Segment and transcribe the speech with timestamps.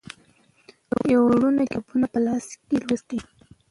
[1.13, 3.19] یوه روڼه کتابونه په کلاسه کې لوستي.